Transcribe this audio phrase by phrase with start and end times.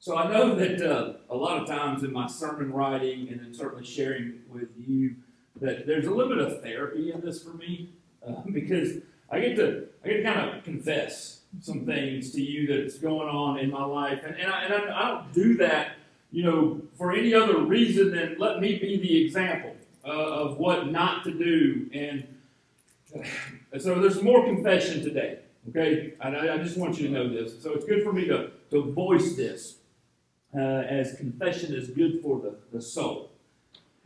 [0.00, 3.52] So I know that uh, a lot of times in my sermon writing and then
[3.52, 5.16] certainly sharing with you
[5.60, 7.90] that there's a little bit of therapy in this for me
[8.26, 8.98] uh, because
[9.30, 13.28] I get to I get to kind of confess some things to you that's going
[13.28, 15.92] on in my life, and, and, I, and I, I don't do that,
[16.30, 20.88] you know, for any other reason than let me be the example uh, of what
[20.88, 22.26] not to do, and
[23.78, 25.40] so there's more confession today.
[25.70, 27.62] Okay, I, I just want you to know this.
[27.62, 29.77] So it's good for me to, to voice this
[30.54, 33.30] uh, as confession is good for the, the soul.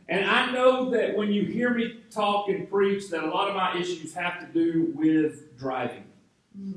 [0.09, 3.55] And I know that when you hear me talk and preach, that a lot of
[3.55, 6.03] my issues have to do with driving.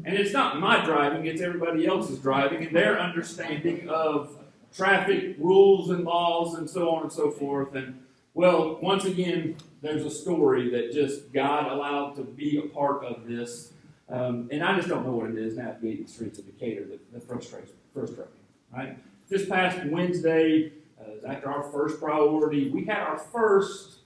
[0.06, 4.38] And it's not my driving, it's everybody else's driving and their understanding of
[4.74, 7.74] traffic rules and laws and so on and so forth.
[7.74, 13.04] And well, once again, there's a story that just God allowed to be a part
[13.04, 13.72] of this.
[14.08, 17.12] Um, and I just don't know what it is navigating the streets of Decatur that,
[17.12, 18.78] that frustrates, frustrates me.
[18.78, 18.98] Right?
[19.28, 23.98] This past Wednesday, uh, after our first priority, we had our first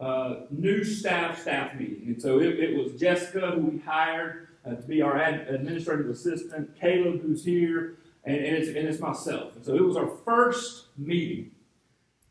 [0.00, 2.04] uh, new staff staff meeting.
[2.06, 6.08] And so it, it was Jessica who we hired uh, to be our ad- administrative
[6.08, 9.56] assistant, Caleb who's here, and, and, it's, and it's myself.
[9.56, 11.50] And so it was our first meeting.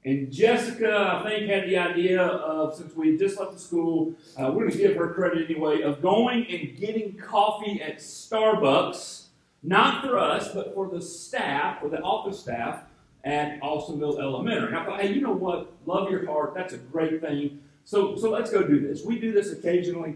[0.05, 4.49] And Jessica, I think, had the idea of, since we just left the school, uh,
[4.49, 9.25] we're going to give her credit anyway, of going and getting coffee at Starbucks,
[9.61, 12.83] not for us, but for the staff, for the office staff
[13.23, 14.67] at Austinville Elementary.
[14.67, 15.73] And I thought, hey, you know what?
[15.85, 16.53] Love your heart.
[16.55, 17.61] That's a great thing.
[17.83, 19.03] So, so let's go do this.
[19.03, 20.15] We do this occasionally.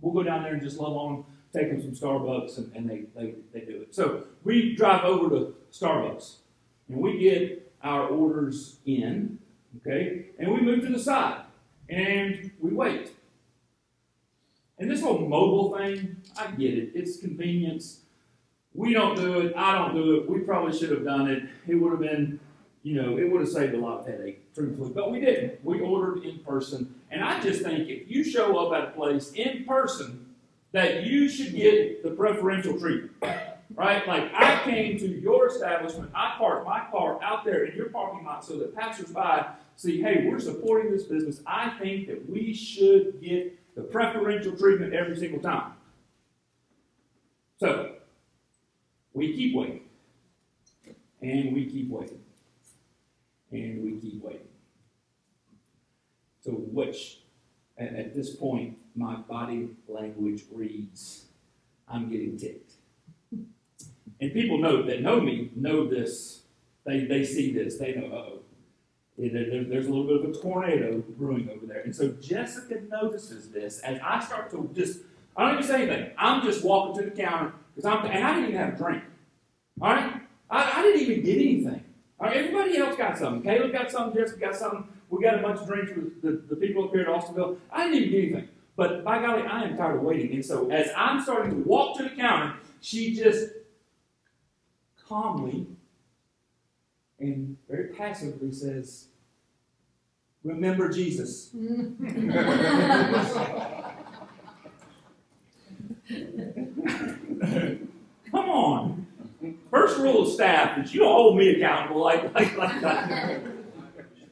[0.00, 2.88] We'll go down there and just love on them, take them some Starbucks, and, and
[2.88, 3.94] they, they, they do it.
[3.94, 6.36] So we drive over to Starbucks,
[6.88, 9.38] and we get our orders in,
[9.78, 11.42] okay, and we move to the side,
[11.88, 13.12] and we wait.
[14.78, 16.92] And this whole mobile thing, I get it.
[16.94, 18.00] It's convenience.
[18.74, 19.56] We don't do it.
[19.56, 20.30] I don't do it.
[20.30, 21.42] We probably should have done it.
[21.66, 22.38] It would have been,
[22.82, 24.90] you know, it would have saved a lot of headache, truthfully.
[24.94, 25.64] But we didn't.
[25.64, 26.94] We ordered in person.
[27.10, 30.26] And I just think if you show up at a place in person,
[30.72, 33.12] that you should get the preferential treatment.
[33.74, 34.06] Right?
[34.06, 38.24] Like I came to your establishment, I parked my car out there in your parking
[38.24, 41.40] lot so that passersby see, hey, we're supporting this business.
[41.46, 45.72] I think that we should get the preferential treatment every single time.
[47.58, 47.94] So
[49.12, 49.82] we keep waiting.
[51.22, 52.22] And we keep waiting.
[53.52, 54.48] And we keep waiting.
[56.40, 57.20] So which
[57.76, 61.26] at, this point my body language reads,
[61.88, 62.72] I'm getting ticked.
[64.20, 66.42] And people know that know me know this.
[66.84, 67.76] They, they see this.
[67.76, 68.38] They know, oh,
[69.18, 71.80] there, there's a little bit of a tornado brewing over there.
[71.80, 75.00] And so Jessica notices this as I start to just,
[75.36, 76.12] I don't even say anything.
[76.16, 79.04] I'm just walking to the counter because I'm, and I didn't even have a drink.
[79.80, 80.20] All right?
[80.50, 81.84] I, I didn't even get anything.
[82.18, 83.42] All right, everybody else got something.
[83.42, 84.20] Caleb got something.
[84.20, 84.84] Jessica got something.
[85.08, 87.58] We got a bunch of drinks with the, the people up here at Austinville.
[87.70, 88.48] I didn't even get anything.
[88.76, 90.32] But by golly, I am tired of waiting.
[90.32, 93.48] And so as I'm starting to walk to the counter, she just
[95.08, 95.66] calmly
[97.18, 99.06] and very passively says,
[100.42, 101.50] Remember Jesus.
[107.40, 109.06] Come on.
[109.70, 113.40] First rule of staff is you don't hold me accountable like, like, like that.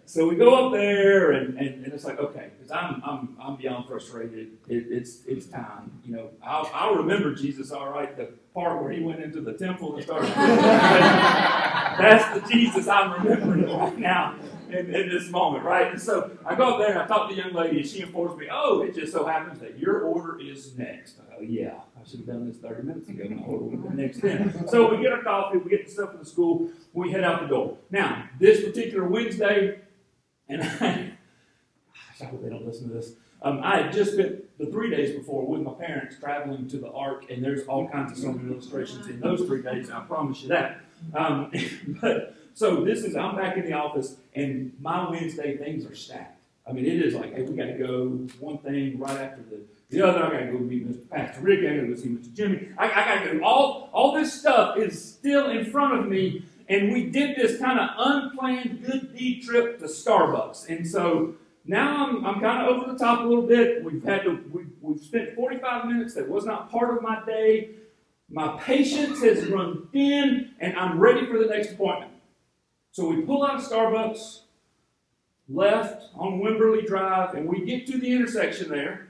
[0.08, 3.56] So we go up there, and, and, and it's like, okay, because I'm, I'm, I'm
[3.56, 4.52] beyond frustrated.
[4.66, 5.90] It, it's, it's time.
[6.02, 9.52] You know, I'll, I'll remember Jesus, all right, the part where he went into the
[9.52, 10.28] temple and started.
[10.34, 14.36] That's the Jesus I'm remembering right now
[14.70, 15.92] in, in this moment, right?
[15.92, 18.00] And so I go up there and I talk to the young lady, and she
[18.00, 21.16] informs me, oh, it just so happens that your order is next.
[21.38, 23.24] Oh, yeah, should have done this 30 minutes ago.
[23.28, 24.68] My order would have been next then.
[24.68, 27.42] So we get our coffee, we get the stuff from the school, we head out
[27.42, 27.76] the door.
[27.90, 29.80] Now, this particular Wednesday,
[30.48, 31.12] and I,
[32.20, 33.12] I hope they don't listen to this.
[33.42, 36.90] Um, I had just spent the three days before with my parents traveling to the
[36.90, 39.90] Ark, and there's all kinds of sermon illustrations in those three days.
[39.90, 40.80] I promise you that.
[41.14, 41.52] Um,
[42.00, 46.40] but so this is I'm back in the office, and my Wednesday things are stacked.
[46.68, 48.06] I mean, it is like, hey, we got to go
[48.40, 50.24] one thing right after the, the other.
[50.24, 51.08] I got to go meet Mr.
[51.08, 51.60] Pastor Rick.
[51.60, 52.32] I got to go see Mr.
[52.34, 52.68] Jimmy.
[52.76, 53.44] I, I got to go.
[53.44, 57.78] All all this stuff is still in front of me, and we did this kind
[57.78, 61.34] of unplanned good deed trip to Starbucks, and so.
[61.70, 63.84] Now I'm, I'm kind of over the top a little bit.
[63.84, 67.72] We've had to, we, we've spent 45 minutes that was not part of my day.
[68.30, 72.12] My patience has run thin, and I'm ready for the next appointment.
[72.92, 74.40] So we pull out of Starbucks,
[75.46, 79.07] left on Wimberley Drive, and we get to the intersection there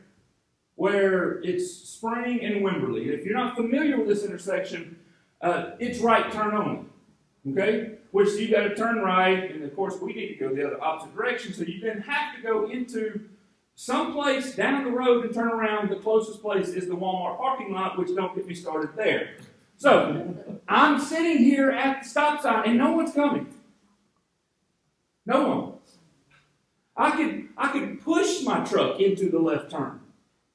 [0.79, 3.09] where it's Spring and Wimberley.
[3.09, 4.97] If you're not familiar with this intersection,
[5.41, 6.85] uh, it's right turn only.
[7.51, 7.95] Okay?
[8.13, 10.81] Which you got to turn right, and of course we need to go the other
[10.83, 13.29] opposite direction, so you then have to go into
[13.75, 15.91] some place down the road and turn around.
[15.91, 19.31] The closest place is the Walmart parking lot, which don't get me started there.
[19.79, 20.37] So
[20.69, 23.53] I'm sitting here at the stop sign and no one's coming.
[25.27, 25.73] No one.
[26.97, 30.01] I could I could push my truck into the left turn.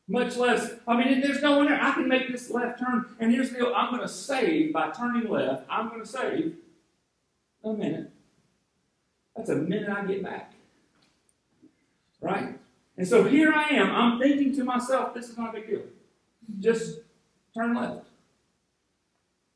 [0.08, 1.82] Much less, I mean, there's no one there.
[1.82, 4.92] I can make this left turn, and here's the deal: I'm going to save by
[4.92, 5.66] turning left.
[5.70, 6.56] I'm going to save
[7.64, 8.12] a minute.
[9.36, 10.54] That's a minute I get back.
[12.20, 12.60] Right?
[12.98, 13.90] And so here I am.
[13.92, 15.82] I'm thinking to myself, this is not a big deal.
[16.60, 17.00] Just
[17.56, 18.06] turn left.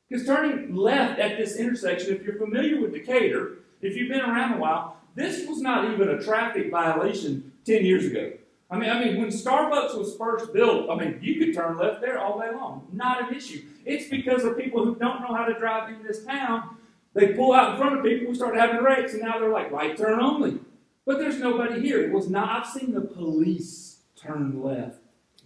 [0.08, 4.54] Because turning left at this intersection, if you're familiar with Decatur, if you've been around
[4.54, 8.32] a while, this was not even a traffic violation 10 years ago.
[8.70, 12.02] I mean, I mean, when Starbucks was first built, I mean, you could turn left
[12.02, 12.86] there all day long.
[12.92, 13.62] Not an issue.
[13.86, 16.76] It's because of people who don't know how to drive in this town.
[17.14, 19.70] They pull out in front of people who start having wrecks, and now they're like
[19.70, 20.58] right turn only.
[21.06, 22.04] But there's nobody here.
[22.04, 22.50] It was not.
[22.50, 24.98] I've seen the police turn left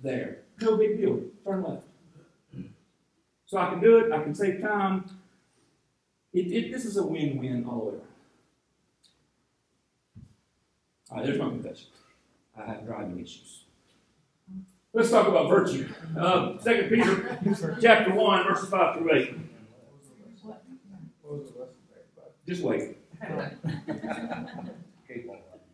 [0.03, 0.39] there.
[0.61, 1.21] No big deal.
[1.45, 1.85] Turn left.
[3.47, 4.11] So I can do it.
[4.11, 5.05] I can save time.
[6.33, 8.07] It, it, this is a win-win all the way around.
[11.11, 11.87] All right, there's my confession.
[12.56, 13.64] I have driving issues.
[14.93, 15.88] Let's talk about virtue.
[16.19, 17.38] Uh, Second Peter,
[17.81, 19.34] chapter one, verses five through eight.
[22.46, 22.99] Just wait.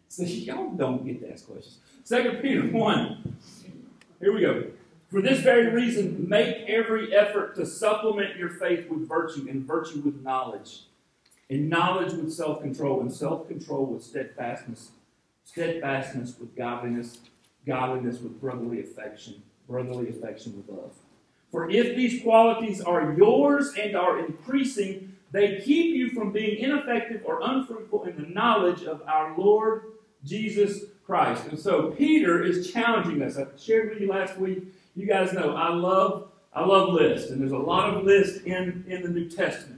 [0.08, 1.78] so y'all don't get to ask questions.
[2.04, 3.36] Second Peter one.
[4.20, 4.64] Here we go.
[5.10, 10.00] For this very reason, make every effort to supplement your faith with virtue, and virtue
[10.00, 10.82] with knowledge,
[11.48, 14.90] and knowledge with self-control, and self-control with steadfastness
[15.50, 17.18] steadfastness with godliness,
[17.66, 20.92] godliness with brotherly affection, brotherly affection with love.
[21.50, 27.22] For if these qualities are yours and are increasing, they keep you from being ineffective
[27.24, 29.84] or unfruitful in the knowledge of our Lord
[30.24, 31.46] Jesus Christ.
[31.48, 33.38] And so Peter is challenging us.
[33.38, 34.64] I shared with you last week.
[34.94, 38.84] You guys know I love I love lists, and there's a lot of lists in,
[38.88, 39.77] in the New Testament.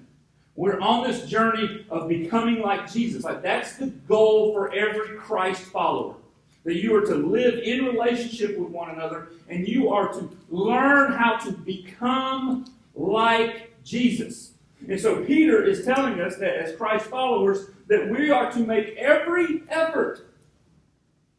[0.57, 3.25] We're on this journey of becoming like Jesus.
[3.25, 6.17] Like that's the goal for every Christ follower.
[6.65, 11.13] That you are to live in relationship with one another and you are to learn
[11.13, 14.53] how to become like Jesus.
[14.89, 18.97] And so Peter is telling us that as Christ followers, that we are to make
[18.97, 20.27] every effort,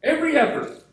[0.02, 0.84] every effort,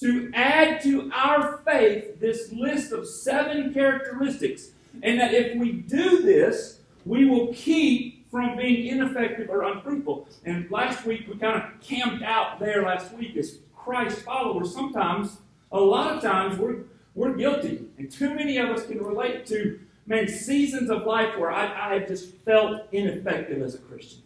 [0.00, 4.70] to add to our faith this list of seven characteristics.
[5.02, 10.28] And that if we do this, we will keep from being ineffective or unfruitful.
[10.44, 14.74] And last week, we kind of camped out there last week as Christ followers.
[14.74, 15.38] Sometimes,
[15.72, 17.86] a lot of times, we're, we're guilty.
[17.96, 21.98] And too many of us can relate to, man, seasons of life where I, I
[22.00, 24.22] just felt ineffective as a Christian.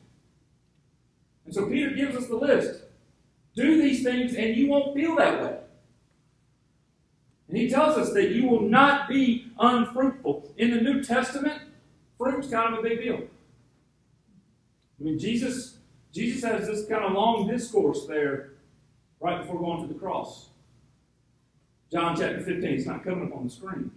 [1.44, 2.82] And so Peter gives us the list.
[3.54, 5.58] Do these things and you won't feel that way.
[7.52, 10.54] And he tells us that you will not be unfruitful.
[10.56, 11.60] In the New Testament,
[12.16, 13.18] fruit's kind of a big deal.
[14.98, 15.76] I mean, Jesus,
[16.14, 18.52] Jesus has this kind of long discourse there
[19.20, 20.48] right before going to the cross.
[21.92, 23.90] John chapter 15, it's not coming up on the screen.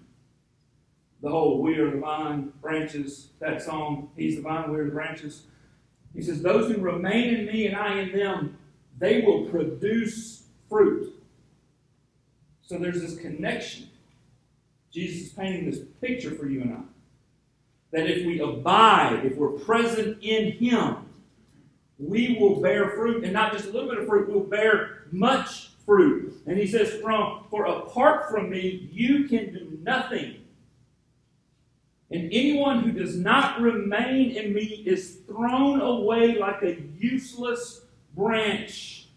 [1.22, 4.92] The whole we are the vine, branches, that song, He's the vine, we are the
[4.92, 5.44] branches.
[6.14, 8.58] He says, Those who remain in me and I in them,
[8.98, 11.15] they will produce fruit.
[12.66, 13.90] So there's this connection.
[14.92, 16.80] Jesus is painting this picture for you and I
[17.96, 20.98] that if we abide, if we're present in Him,
[21.98, 25.70] we will bear fruit, and not just a little bit of fruit, we'll bear much
[25.86, 26.42] fruit.
[26.46, 30.42] And he says, from, For apart from me, you can do nothing.
[32.12, 37.82] And anyone who does not remain in me is thrown away like a useless
[38.14, 39.08] branch,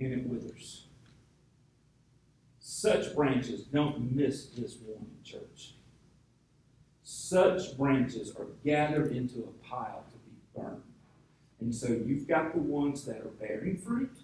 [0.00, 0.81] and it withers.
[2.82, 5.74] Such branches don't miss this warning, church
[7.12, 10.82] such branches are gathered into a pile to be burned.
[11.60, 14.16] And so you've got the ones that are bearing fruit,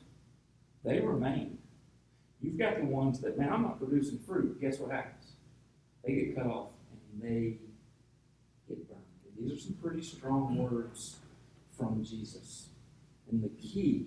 [0.85, 1.59] they remain.
[2.41, 4.61] You've got the ones that, man, I'm not producing fruit.
[4.61, 5.33] Guess what happens?
[6.05, 6.69] They get cut off
[7.13, 7.57] and they
[8.69, 9.01] get burned.
[9.25, 11.17] And these are some pretty strong words
[11.77, 12.69] from Jesus.
[13.31, 14.07] And the key,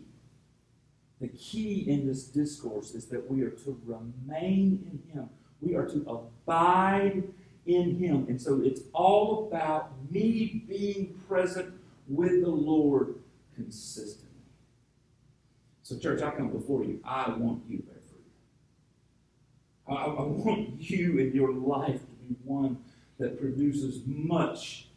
[1.21, 5.29] the key in this discourse is that we are to remain in Him.
[5.61, 7.23] We are to abide
[7.67, 8.25] in Him.
[8.27, 11.75] And so it's all about me being present
[12.07, 13.15] with the Lord
[13.55, 14.29] consistently.
[15.83, 16.99] So, church, I come before you.
[17.05, 18.23] I want you to bear fruit.
[19.87, 22.79] I, I want you in your life to be one
[23.19, 24.87] that produces much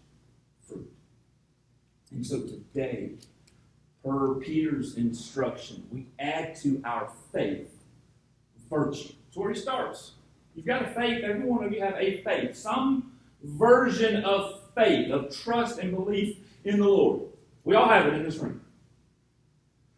[0.66, 0.90] fruit.
[2.10, 3.16] And so today,
[4.04, 7.70] per Peter's instruction, we add to our faith
[8.68, 9.14] virtue.
[9.26, 10.12] That's where he starts.
[10.54, 15.10] You've got a faith, every one of you have a faith, some version of faith,
[15.10, 17.22] of trust and belief in the Lord.
[17.64, 18.60] We all have it in this room.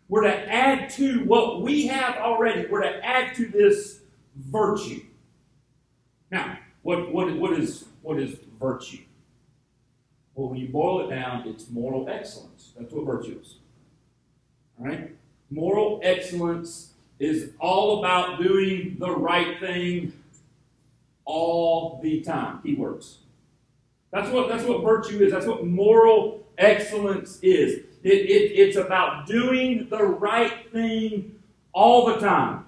[0.08, 2.66] We're to add to what we have already.
[2.68, 4.00] We're to add to this
[4.36, 5.02] virtue.
[6.30, 9.02] Now, what, what, what, is, what is virtue?
[10.34, 12.72] Well, when you boil it down, it's moral excellence.
[12.78, 13.56] That's what virtue is.
[14.78, 15.14] Right?
[15.50, 20.12] Moral excellence is all about doing the right thing
[21.24, 22.60] all the time.
[22.64, 23.16] Keywords.
[24.10, 25.32] That's what, that's what virtue is.
[25.32, 27.84] That's what moral excellence is.
[28.02, 31.38] It, it, it's about doing the right thing
[31.72, 32.64] all the time.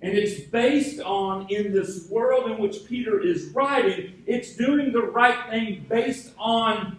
[0.00, 5.02] And it's based on, in this world in which Peter is writing, it's doing the
[5.02, 6.98] right thing based on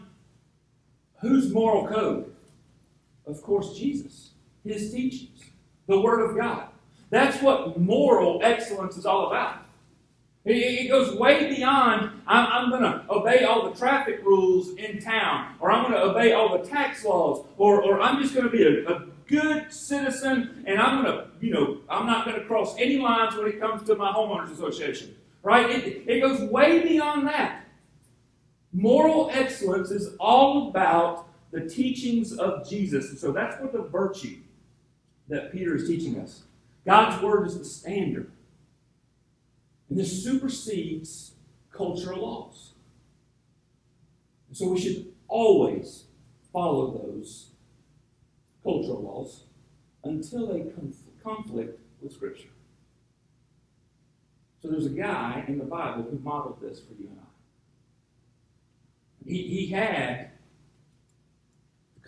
[1.22, 2.34] whose moral code?
[3.30, 4.32] Of course, Jesus,
[4.64, 5.44] his teachings,
[5.88, 6.68] the Word of God.
[7.10, 9.66] That's what moral excellence is all about.
[10.46, 15.72] It goes way beyond, I'm, going to obey all the traffic rules in town, or
[15.72, 18.64] I'm going to obey all the tax laws, or, or I'm just going to be
[18.64, 22.76] a, a good citizen, and I'm going to, you know, I'm not going to cross
[22.80, 25.16] any lines when it comes to my homeowners association.
[25.44, 25.70] Right?
[25.70, 27.66] It, it goes way beyond that.
[28.74, 33.10] Moral excellence is all about the teachings of Jesus.
[33.10, 34.38] And so that's what the virtue
[35.28, 36.44] that Peter is teaching us.
[36.86, 38.32] God's word is the standard.
[39.90, 41.32] And this supersedes
[41.72, 42.74] cultural laws.
[44.48, 46.06] And so we should always
[46.52, 47.52] follow those
[48.64, 49.44] cultural laws
[50.04, 52.50] until they conf- conflict with Scripture.
[54.62, 57.24] So there's a guy in the Bible who modeled this for you and I.
[59.26, 60.32] He, he had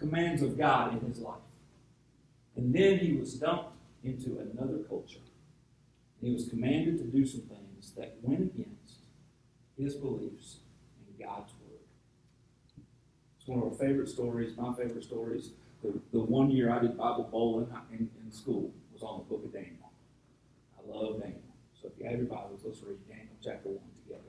[0.01, 1.35] commands of God in his life.
[2.55, 5.19] And then he was dumped into another culture.
[6.21, 9.05] He was commanded to do some things that went against
[9.77, 10.57] his beliefs
[11.07, 11.79] and God's word.
[13.37, 16.97] It's one of our favorite stories, my favorite stories the, the one year I did
[16.97, 19.91] Bible bowling in, in school was on the book of Daniel.
[20.77, 21.39] I love Daniel.
[21.81, 24.21] So if you have your Bibles, let's read Daniel chapter 1 together.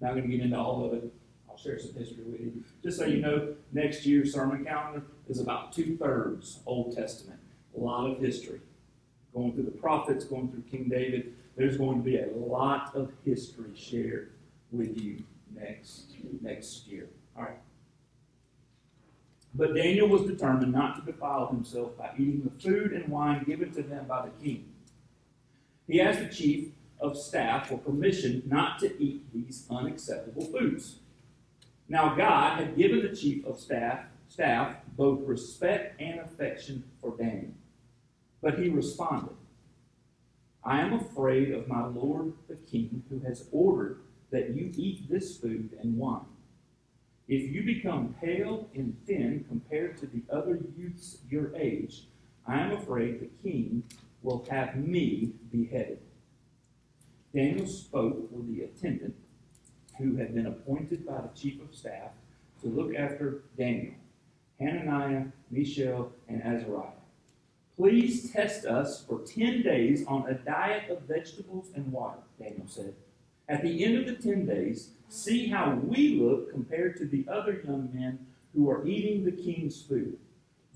[0.00, 1.12] Not going to get into all of it.
[1.54, 2.64] I'll share some history with you.
[2.82, 7.38] Just so you know, next year's sermon calendar is about two thirds Old Testament.
[7.76, 8.60] A lot of history.
[9.32, 11.34] Going through the prophets, going through King David.
[11.56, 14.32] There's going to be a lot of history shared
[14.72, 15.22] with you
[15.54, 17.08] next, next year.
[17.36, 17.58] All right.
[19.54, 23.72] But Daniel was determined not to defile himself by eating the food and wine given
[23.74, 24.66] to him by the king.
[25.86, 30.96] He asked the chief of staff for permission not to eat these unacceptable foods.
[31.88, 37.52] Now God had given the chief of staff, staff both respect and affection for Daniel.
[38.42, 39.36] But he responded,
[40.64, 44.00] I am afraid of my lord the king, who has ordered
[44.30, 46.24] that you eat this food and wine.
[47.28, 52.06] If you become pale and thin compared to the other youths your age,
[52.46, 53.82] I am afraid the king
[54.22, 56.00] will have me beheaded.
[57.34, 59.16] Daniel spoke with the attendant
[59.98, 62.10] who had been appointed by the chief of staff
[62.62, 63.94] to look after Daniel,
[64.58, 66.90] Hananiah, Mishael, and Azariah.
[67.76, 72.94] Please test us for 10 days on a diet of vegetables and water, Daniel said.
[73.48, 77.60] At the end of the 10 days, see how we look compared to the other
[77.64, 80.18] young men who are eating the king's food.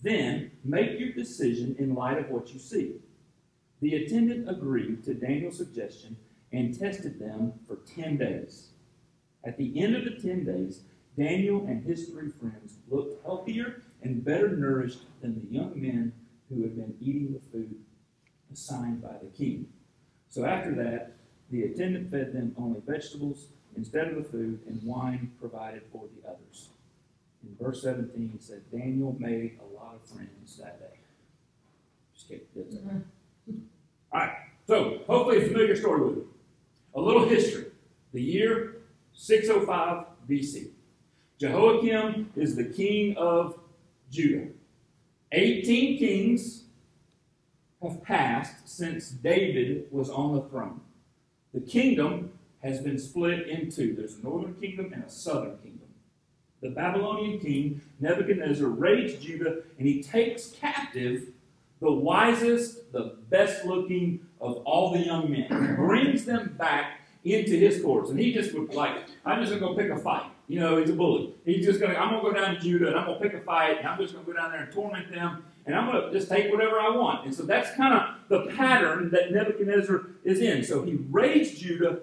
[0.03, 2.97] Then make your decision in light of what you see.
[3.81, 6.17] The attendant agreed to Daniel's suggestion
[6.53, 8.69] and tested them for 10 days.
[9.45, 10.83] At the end of the 10 days,
[11.17, 16.13] Daniel and his three friends looked healthier and better nourished than the young men
[16.49, 17.77] who had been eating the food
[18.53, 19.67] assigned by the king.
[20.29, 21.17] So after that,
[21.51, 26.29] the attendant fed them only vegetables instead of the food, and wine provided for the
[26.29, 26.71] others.
[27.43, 30.99] In verse 17, it said, Daniel made a lot of friends that day.
[32.15, 32.47] Just kidding.
[32.57, 33.59] Mm-hmm.
[34.13, 34.33] All right,
[34.67, 36.29] so hopefully a familiar story with you.
[36.95, 37.67] A little history.
[38.13, 38.78] The year
[39.19, 40.69] 605 BC.
[41.41, 43.59] Jehoiakim is the king of
[44.13, 44.47] Judah.
[45.33, 46.63] 18 kings
[47.83, 50.81] have passed since David was on the throne.
[51.53, 52.31] The kingdom
[52.63, 53.95] has been split in two.
[53.97, 55.89] There's a northern kingdom and a southern kingdom.
[56.63, 61.33] The Babylonian king, Nebuchadnezzar, raids Judah and he takes captive
[61.81, 65.75] the wisest, the best looking of all the young men.
[65.77, 66.98] Brings them back
[67.35, 68.11] into his courts.
[68.11, 70.31] And he just would like, I'm just to go pick a fight.
[70.47, 71.35] You know, he's a bully.
[71.45, 73.79] He's just gonna, I'm gonna go down to Judah and I'm gonna pick a fight
[73.79, 76.51] and I'm just gonna go down there and torment them and I'm gonna just take
[76.51, 77.27] whatever I want.
[77.27, 80.65] And so that's kind of the pattern that Nebuchadnezzar is in.
[80.65, 82.01] So he raids Judah,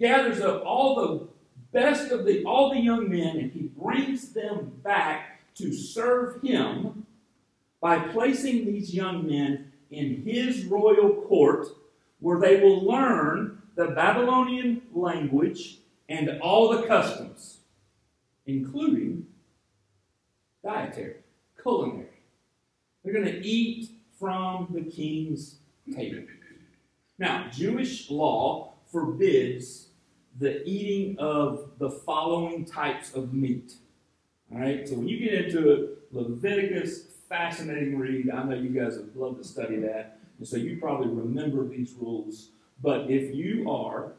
[0.00, 1.28] gathers up all the
[1.72, 7.06] best of the all the young men, and he brings them back to serve him
[7.80, 11.66] by placing these young men in his royal court
[12.20, 17.58] where they will learn the Babylonian language and all the customs,
[18.46, 19.26] including
[20.64, 21.16] dietary,
[21.60, 22.06] culinary.
[23.02, 25.56] They're going to eat from the king's
[25.94, 26.24] table.
[27.18, 29.88] Now, Jewish law forbids
[30.38, 33.74] the eating of the following types of meat.
[34.52, 38.30] All right, so when you get into Leviticus, fascinating read.
[38.30, 41.94] I know you guys would love to study that, and so you probably remember these
[41.98, 42.50] rules.
[42.82, 44.12] But if you are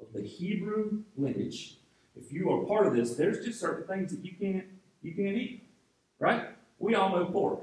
[0.00, 1.76] of the Hebrew lineage,
[2.16, 4.64] if you are part of this, there's just certain things that you can't
[5.02, 5.62] you can't eat,
[6.18, 6.48] right?
[6.78, 7.60] We all know pork.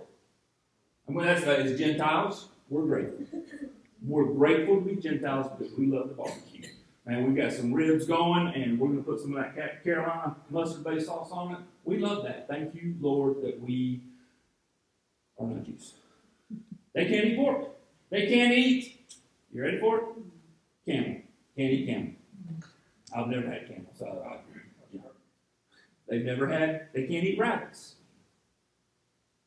[1.07, 3.25] And when that's as Gentiles, we're grateful.
[4.05, 6.67] We're grateful to be Gentiles because we love the barbecue.
[7.05, 10.35] Man, we've got some ribs going, and we're going to put some of that Carolina
[10.49, 11.59] mustard-based sauce on it.
[11.85, 12.49] We love that.
[12.49, 14.01] Thank you, Lord, that we
[15.39, 15.93] are not Jews.
[16.93, 17.69] They can't eat pork.
[18.09, 19.15] They can't eat.
[19.53, 20.03] You ready for it?
[20.85, 21.21] Camel.
[21.55, 22.11] Can't eat camel.
[23.15, 24.37] I've never had camel, so I,
[24.91, 25.11] you know,
[26.07, 26.87] they've never had.
[26.93, 27.95] They can't eat rabbits.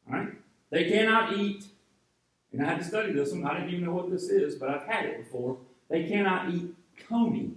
[0.09, 0.29] All right.
[0.71, 1.65] They cannot eat.
[2.53, 3.45] And I had to study this one.
[3.45, 5.59] I didn't even know what this is, but I've had it before.
[5.91, 6.75] They cannot eat
[7.09, 7.53] coney.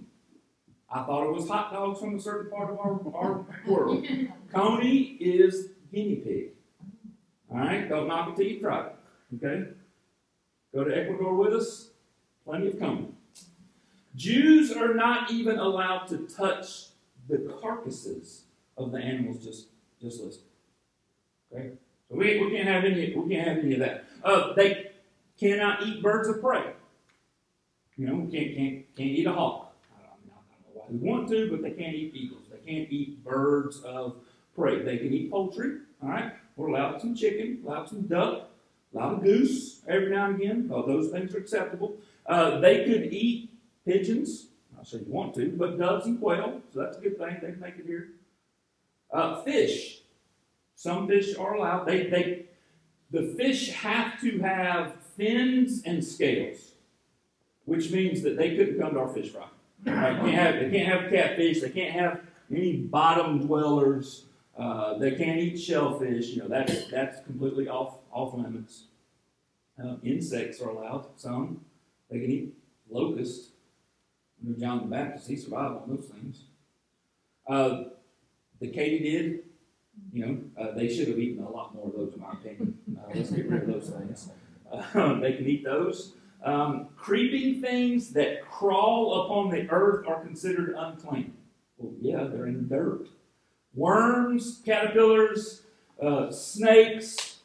[0.92, 4.06] I thought it was hot dogs from a certain part of our, our world.
[4.52, 6.48] coney is guinea pig.
[7.50, 8.96] All right, don't knock it till you try it.
[9.36, 9.70] Okay?
[10.74, 11.90] Go to Ecuador with us.
[12.44, 13.08] Plenty of coney.
[14.16, 16.86] Jews are not even allowed to touch
[17.28, 18.42] the carcasses
[18.76, 19.68] of the animals just,
[20.00, 20.44] just listed.
[21.52, 21.70] Okay?
[22.08, 24.04] So we, we can't have any we can't have any of that.
[24.24, 24.90] Uh, they
[25.38, 26.72] cannot eat birds of prey.
[27.96, 29.72] You know, can't can't can't eat a hawk.
[29.96, 32.42] I don't, know why they want to, but they can't eat eagles.
[32.50, 34.16] They can't eat birds of
[34.56, 34.82] prey.
[34.82, 35.78] They can eat poultry.
[36.02, 38.48] All right, we're allowed some chicken, allowed some duck,
[38.92, 40.68] allowed a goose every now and again.
[40.68, 41.96] Those things are acceptable.
[42.26, 43.49] Uh, they could eat
[43.90, 44.46] pigeons.
[44.80, 47.38] I say you want to, but doves and quail, so that's a good thing.
[47.42, 48.08] They can make it here.
[49.12, 50.02] Uh, fish.
[50.74, 51.86] Some fish are allowed.
[51.86, 52.46] They, they,
[53.10, 56.72] the fish have to have fins and scales,
[57.66, 59.44] which means that they couldn't come to our fish fry.
[59.84, 60.16] Right?
[60.16, 61.60] Can't have, they can't have catfish.
[61.60, 64.24] They can't have any bottom dwellers.
[64.56, 66.28] Uh, they can't eat shellfish.
[66.28, 68.84] You know that's that's completely off off limits.
[69.82, 71.06] Uh, insects are allowed.
[71.16, 71.64] Some
[72.10, 72.54] they can eat
[72.90, 73.52] locusts.
[74.42, 76.44] Know, John the Baptist he survived on those things.
[77.48, 77.84] Uh,
[78.60, 79.40] the katydid
[80.12, 82.78] you know, uh, they should have eaten a lot more of those, in my opinion.
[82.96, 84.30] Uh, let's get rid of those things.
[84.70, 86.14] Uh, they can eat those.
[86.42, 91.34] Um, creeping things that crawl upon the earth are considered unclean.
[91.76, 93.08] Well, yeah, they're in the dirt.
[93.74, 95.62] Worms, caterpillars,
[96.02, 97.40] uh, snakes,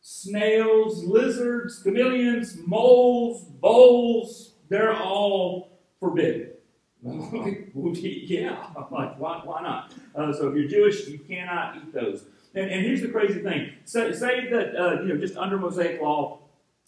[0.00, 5.69] snails, lizards, chameleons, moles, voles, they're all
[6.00, 6.48] forbidden.
[7.02, 9.94] like, yeah, like, why, why not?
[10.14, 12.24] Uh, so if you're Jewish, you cannot eat those.
[12.54, 16.02] And, and here's the crazy thing: say, say that uh, you know, just under Mosaic
[16.02, 16.40] law,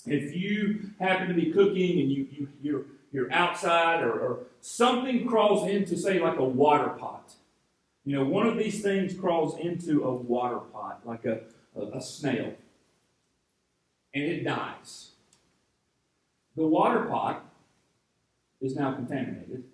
[0.05, 5.27] if you happen to be cooking and you, you you're you're outside or, or something
[5.27, 7.35] crawls into, say, like a water pot.
[8.05, 11.40] You know, one of these things crawls into a water pot, like a,
[11.77, 12.53] a, a snail,
[14.14, 15.11] and it dies.
[16.57, 17.44] The water pot
[18.62, 19.64] is now contaminated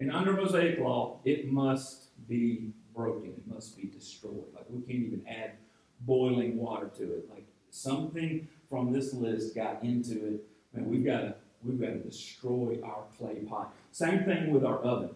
[0.00, 3.30] and under Mosaic law, it must be broken.
[3.30, 4.44] It must be destroyed.
[4.54, 5.52] Like we can't even add
[6.00, 7.30] boiling water to it.
[7.30, 11.98] Like something from this list got into it, and we've got to we've got to
[11.98, 13.72] destroy our clay pot.
[13.92, 15.10] Same thing with our oven.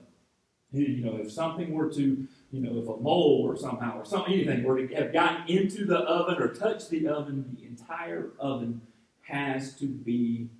[0.71, 4.25] You know, if something were to, you know, if a mole or somehow or some
[4.27, 8.83] anything were to have gotten into the oven or touched the oven, the entire oven
[9.23, 10.51] has to be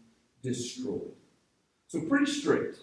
[0.43, 1.18] destroyed.
[1.89, 2.81] So pretty strict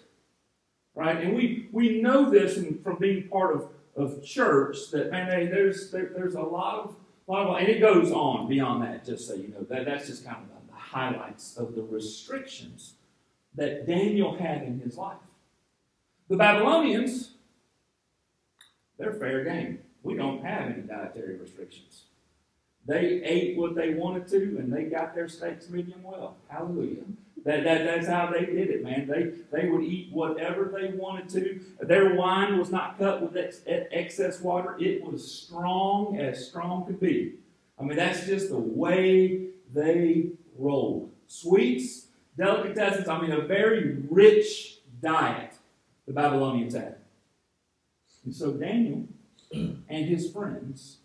[0.96, 1.22] right?
[1.22, 5.92] And we, we know this from being part of, of church that, man, hey, there's,
[5.92, 6.96] there, there's a lot of,
[7.28, 9.64] lot of, and it goes on beyond that, just so you know.
[9.68, 12.94] That, that's just kind of the, the highlights of the restrictions
[13.54, 15.18] that Daniel had in his life.
[16.28, 17.32] The Babylonians,
[18.98, 19.80] they're fair game.
[20.02, 22.04] We don't have any dietary restrictions.
[22.86, 26.36] They ate what they wanted to, and they got their steaks medium well.
[26.48, 27.02] Hallelujah.
[27.46, 29.06] That, that, that's how they did it, man.
[29.06, 31.60] They, they would eat whatever they wanted to.
[31.80, 36.98] Their wine was not cut with ex, excess water, it was strong as strong could
[36.98, 37.34] be.
[37.78, 41.12] I mean, that's just the way they rolled.
[41.28, 42.06] Sweets,
[42.36, 45.52] delicatessens, I mean, a very rich diet
[46.04, 46.96] the Babylonians had.
[48.24, 49.04] And so Daniel
[49.52, 50.96] and his friends,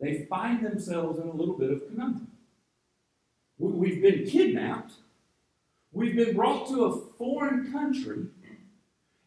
[0.00, 2.26] they find themselves in a little bit of conundrum.
[3.56, 4.94] We've been kidnapped
[5.92, 8.26] We've been brought to a foreign country,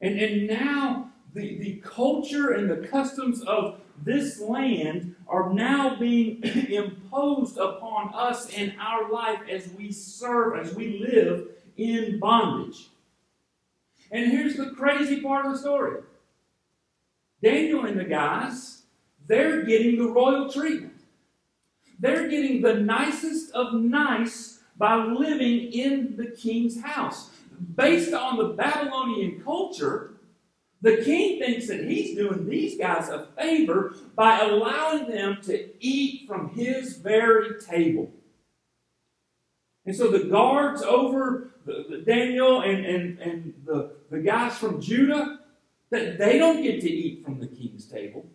[0.01, 6.41] and, and now the, the culture and the customs of this land are now being
[6.69, 12.89] imposed upon us in our life as we serve, as we live in bondage.
[14.11, 16.01] And here's the crazy part of the story
[17.41, 18.83] Daniel and the guys,
[19.27, 20.93] they're getting the royal treatment.
[21.99, 27.29] They're getting the nicest of nice by living in the king's house.
[27.75, 30.15] Based on the Babylonian culture,
[30.81, 36.27] the king thinks that he's doing these guys a favor by allowing them to eat
[36.27, 38.11] from his very table.
[39.85, 44.81] And so the guards over the, the Daniel and, and, and the, the guys from
[44.81, 45.39] Judah,
[45.89, 48.25] that they don't get to eat from the king's table.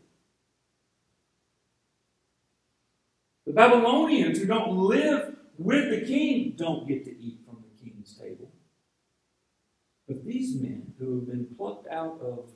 [3.46, 8.16] The Babylonians who don't live with the king don't get to eat from the king's
[8.16, 8.50] table.
[10.06, 12.50] But these men who have been plucked out of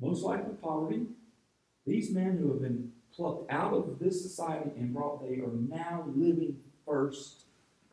[0.00, 1.06] most likely poverty,
[1.86, 6.04] these men who have been plucked out of this society and brought, they are now
[6.14, 7.44] living first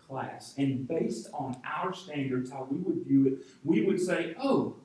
[0.05, 0.55] class.
[0.57, 4.75] And based on our standards, how we would view it, we would say, oh,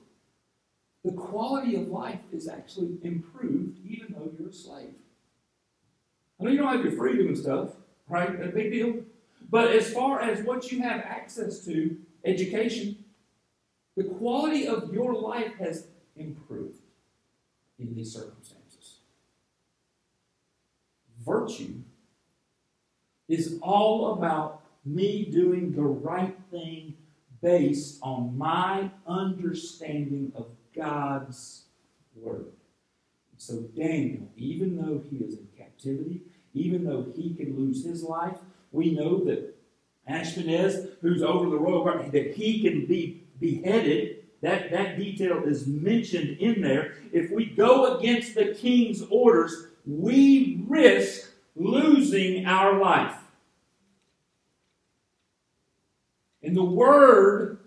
[1.04, 4.94] the quality of life is actually improved even though you're a slave.
[6.40, 7.70] I know you don't have your freedom and stuff,
[8.08, 8.40] right?
[8.42, 9.02] A big deal.
[9.50, 13.04] But as far as what you have access to, education,
[13.96, 16.80] the quality of your life has improved
[17.78, 18.98] in these circumstances.
[21.24, 21.74] Virtue
[23.28, 26.94] is all about me doing the right thing
[27.40, 31.64] based on my understanding of God's
[32.16, 32.46] Word.
[33.36, 36.22] So, Daniel, even though he is in captivity,
[36.54, 38.38] even though he can lose his life,
[38.74, 39.54] we know that
[40.08, 44.24] Ashpenaz, who's over the royal guard, that he can be beheaded.
[44.42, 46.96] That, that detail is mentioned in there.
[47.12, 53.16] If we go against the king's orders, we risk losing our life.
[56.42, 57.58] And the word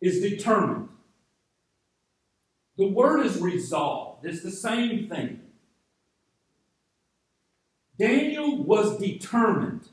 [0.00, 0.88] is determined.
[2.78, 4.24] The word is resolved.
[4.24, 5.40] It's the same thing.
[8.38, 9.88] Daniel was determined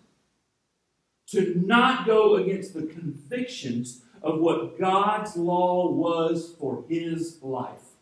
[1.27, 7.93] to not go against the convictions of what God's law was for his life.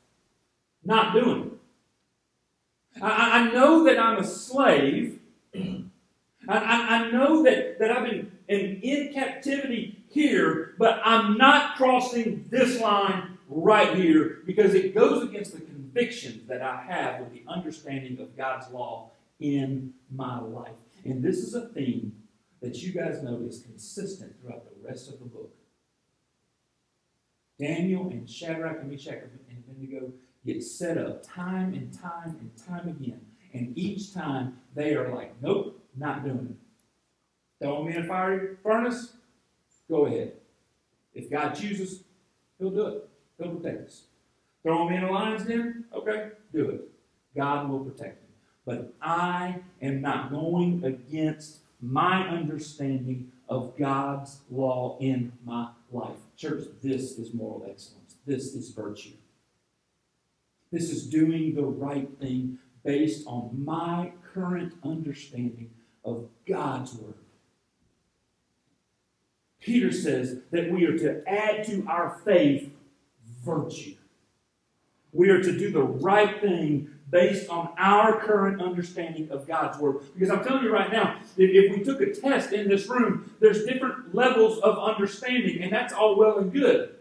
[0.83, 3.01] Not doing it.
[3.01, 5.19] I, I know that I'm a slave.
[5.55, 5.77] I,
[6.47, 12.79] I, know that, that I've been in, in captivity here, but I'm not crossing this
[12.81, 18.19] line right here because it goes against the convictions that I have with the understanding
[18.19, 19.12] of God's law
[19.43, 20.71] in my life.
[21.03, 22.13] And this is a theme
[22.61, 25.53] that you guys know is consistent throughout the rest of the book.
[27.59, 30.13] Daniel and Shadrach and Meshach and Abednego
[30.45, 33.21] get set up time and time and time again.
[33.53, 37.63] And each time they are like, nope, not doing it.
[37.63, 39.13] Throw me in a fiery furnace?
[39.89, 40.33] Go ahead.
[41.13, 42.03] If God chooses,
[42.57, 43.09] He'll do it.
[43.37, 44.03] He'll protect us.
[44.63, 45.83] Throw me in a lion's den?
[45.93, 46.81] Okay, do it.
[47.35, 48.22] God will protect.
[48.65, 56.17] But I am not going against my understanding of God's law in my life.
[56.37, 58.15] Church, this is moral excellence.
[58.25, 59.11] This is virtue.
[60.71, 65.69] This is doing the right thing based on my current understanding
[66.03, 67.13] of God's Word.
[69.59, 72.71] Peter says that we are to add to our faith
[73.43, 73.95] virtue.
[75.13, 80.01] We are to do the right thing based on our current understanding of God's Word.
[80.15, 83.65] Because I'm telling you right now, if, we took a test in this room, there's
[83.65, 86.95] different levels of understanding, and that's all well and good.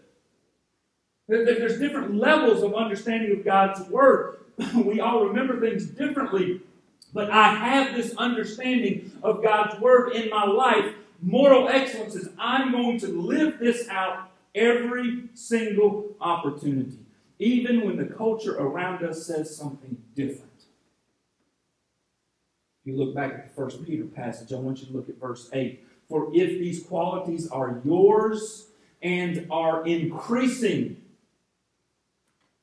[1.28, 4.36] There's different levels of understanding of God's Word.
[4.74, 6.60] We all remember things differently,
[7.14, 10.94] but I have this understanding of God's Word in my life.
[11.22, 16.98] Moral excellence is I'm going to live this out every single opportunity
[17.42, 20.50] even when the culture around us says something different.
[22.84, 25.20] If you look back at the first Peter passage, I want you to look at
[25.20, 25.86] verse 8.
[26.08, 28.66] For if these qualities are yours
[29.00, 31.02] and are increasing,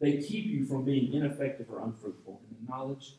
[0.02, 3.16] they keep you from being ineffective or unfruitful in the knowledge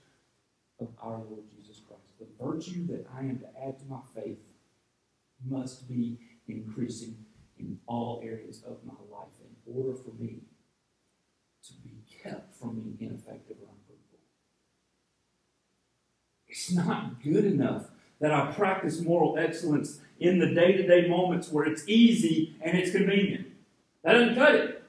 [0.78, 2.18] of our Lord Jesus Christ.
[2.18, 4.38] The virtue that I am to add to my faith
[5.48, 7.16] must be increasing
[7.58, 9.28] in all areas of my life
[9.66, 10.40] in order for me
[11.66, 13.56] to be kept from being ineffective.
[16.50, 17.84] It's not good enough
[18.20, 22.76] that I practice moral excellence in the day to day moments where it's easy and
[22.76, 23.46] it's convenient.
[24.02, 24.82] That doesn't cut it.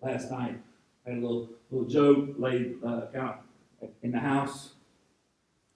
[0.00, 0.60] Last night,
[1.04, 3.34] I had a little, little joke laid uh, kind
[3.82, 4.74] of in the house.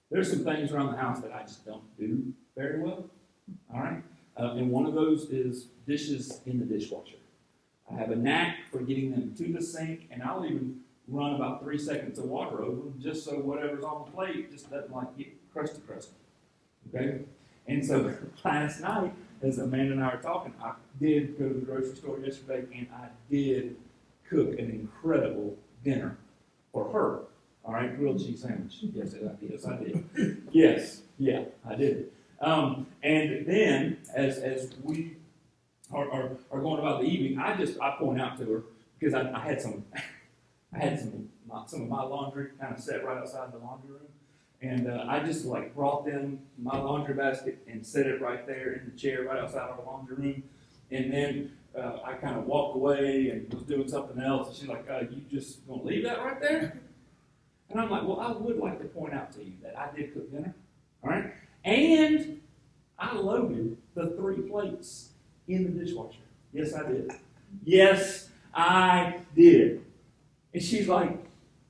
[0.09, 3.05] There's some things around the house that I just don't do very well.
[3.73, 4.01] All right?
[4.37, 7.17] Uh, and one of those is dishes in the dishwasher.
[7.91, 10.79] I have a knack for getting them to the sink, and I'll even
[11.11, 14.69] run about three seconds of water over them just so whatever's on the plate just
[14.69, 16.13] doesn't like get crusty crusty.
[16.93, 17.19] Okay?
[17.67, 18.13] And so
[18.45, 22.19] last night, as Amanda and I were talking, I did go to the grocery store
[22.19, 23.75] yesterday and I did
[24.29, 26.17] cook an incredible dinner
[26.71, 27.21] for her.
[27.63, 28.77] All right, grilled cheese sandwich.
[28.81, 29.51] Yes, I did.
[29.51, 30.47] Yes, I did.
[30.51, 32.11] Yes, yeah, I did.
[32.39, 35.15] Um, and then, as as we
[35.91, 38.63] are, are, are, going about the evening, I just I point out to her
[38.99, 39.85] because I, I had some
[40.73, 43.91] I had some my, some of my laundry kind of set right outside the laundry
[43.91, 44.07] room,
[44.61, 48.73] and uh, I just like brought them my laundry basket and set it right there
[48.73, 50.43] in the chair right outside our laundry room,
[50.89, 54.69] and then uh, I kind of walked away and was doing something else, and she's
[54.69, 56.79] like, uh, "You just gonna leave that right there?"
[57.69, 60.13] And I'm like, "Well, I would like to point out to you that I did
[60.13, 60.53] cook dinner,
[61.03, 61.33] all right,
[61.65, 62.41] and
[62.97, 65.09] I loaded the three plates
[65.47, 66.19] in the dishwasher.
[66.53, 67.11] Yes, I did.
[67.65, 69.83] Yes, I did."
[70.53, 71.17] And she's like,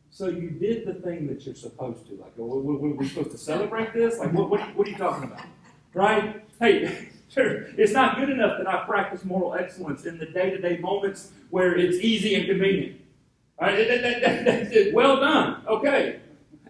[0.10, 2.16] so you did the thing that you're supposed to.
[2.16, 4.20] Like, were we supposed to celebrate this?
[4.20, 5.46] Like, what, what, what are you talking about?
[5.94, 6.44] Right?
[6.60, 11.78] Hey, it's not good enough that I practice moral excellence in the day-to-day moments where
[11.78, 13.00] it's easy and convenient.
[13.60, 13.88] Right?
[13.88, 15.62] That, that, that, well done.
[15.68, 16.20] Okay.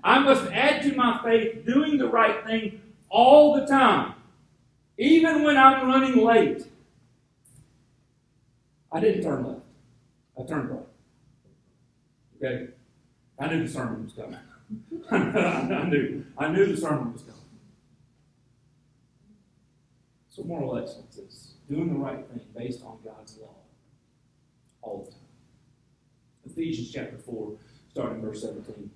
[0.03, 4.13] I must add to my faith doing the right thing all the time,
[4.97, 6.65] even when I'm running late.
[8.91, 9.61] I didn't turn left.
[10.39, 10.85] I turned right.
[12.43, 12.67] Okay?
[13.39, 14.39] I knew the sermon was coming.
[15.11, 16.25] I knew.
[16.37, 17.37] I knew the sermon was coming.
[20.29, 23.55] So moral excellence is doing the right thing based on God's law
[24.81, 25.19] all the time.
[26.45, 27.53] Ephesians chapter 4,
[27.91, 28.89] starting verse 17.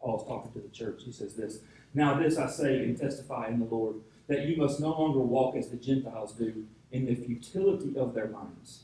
[0.00, 1.02] Paul's talking to the church.
[1.04, 1.60] He says this
[1.94, 5.56] Now, this I say and testify in the Lord, that you must no longer walk
[5.56, 8.83] as the Gentiles do in the futility of their minds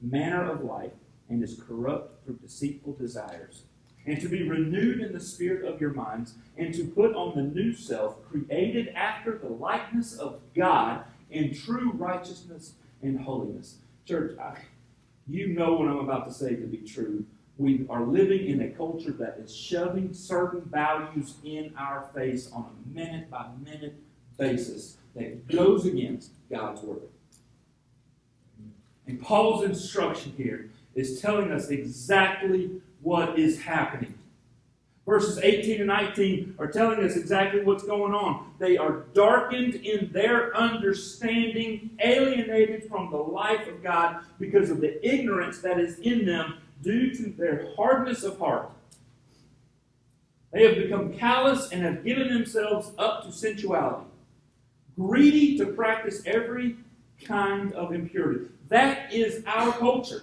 [0.00, 0.92] manner of life
[1.28, 3.62] and is corrupt through deceitful desires,
[4.06, 7.42] and to be renewed in the spirit of your minds, and to put on the
[7.42, 13.76] new self, created after the likeness of God in true righteousness and holiness.
[14.06, 14.58] Church, I,
[15.28, 17.24] you know what I'm about to say to be true.
[17.56, 22.64] We are living in a culture that is shoving certain values in our face on
[22.64, 23.94] a minute by minute
[24.38, 27.02] basis that goes against God's word.
[29.06, 34.14] And Paul's instruction here is telling us exactly what is happening.
[35.06, 38.52] Verses 18 and 19 are telling us exactly what's going on.
[38.58, 45.04] They are darkened in their understanding, alienated from the life of God because of the
[45.04, 48.70] ignorance that is in them due to their hardness of heart.
[50.52, 54.06] They have become callous and have given themselves up to sensuality,
[54.96, 56.76] greedy to practice every
[57.24, 58.46] kind of impurity.
[58.70, 60.22] That is our culture.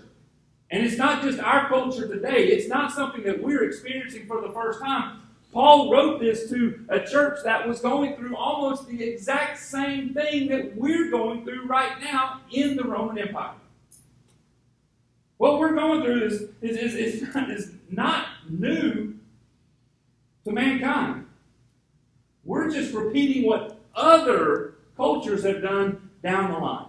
[0.71, 4.49] And it's not just our culture today, it's not something that we're experiencing for the
[4.49, 5.21] first time.
[5.53, 10.49] Paul wrote this to a church that was going through almost the exact same thing
[10.49, 13.53] that we're going through right now in the Roman Empire.
[15.37, 19.15] What we're going through is, is, is, is, not, is not new
[20.43, 21.27] to mankind.
[22.43, 26.86] We're just repeating what other cultures have done down the line.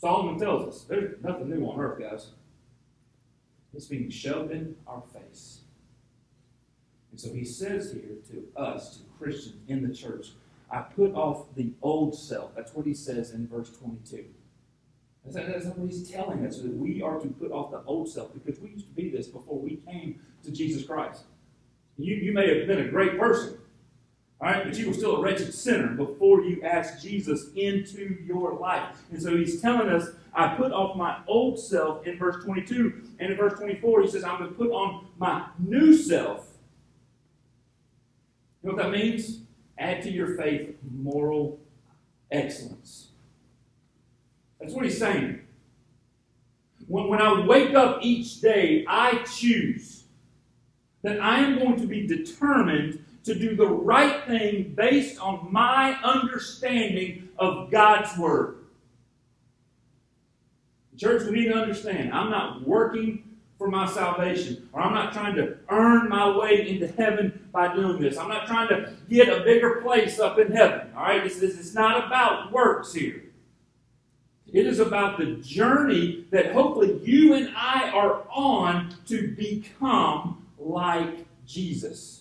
[0.00, 2.30] Solomon tells us there's nothing new on earth, guys.
[3.74, 5.60] It's being shoved in our face.
[7.10, 10.28] And so he says here to us, to Christians in the church,
[10.70, 12.54] I put off the old self.
[12.54, 14.24] That's what he says in verse 22.
[15.26, 18.58] That's, what he's telling us, that we are to put off the old self because
[18.58, 21.24] we used to be this before we came to Jesus Christ.
[21.98, 23.58] You, you may have been a great person,
[24.40, 28.54] all right, but you were still a wretched sinner before you asked Jesus into your
[28.54, 28.96] life.
[29.10, 33.02] And so he's telling us, I put off my old self in verse 22.
[33.18, 36.46] And in verse 24, he says, I'm going to put on my new self.
[38.62, 39.40] You know what that means?
[39.78, 41.60] Add to your faith moral
[42.30, 43.08] excellence.
[44.58, 45.40] That's what he's saying.
[46.86, 50.04] When, when I wake up each day, I choose
[51.02, 55.94] that I am going to be determined to do the right thing based on my
[56.02, 58.56] understanding of God's Word.
[60.96, 63.24] Church, we need to understand I'm not working
[63.60, 68.00] for my salvation, or I'm not trying to earn my way into heaven by doing
[68.00, 68.16] this.
[68.16, 70.90] I'm not trying to get a bigger place up in heaven.
[70.96, 71.22] All right?
[71.22, 73.22] This, is not about works here.
[74.50, 81.26] It is about the journey that hopefully you and I are on to become like
[81.46, 82.19] Jesus.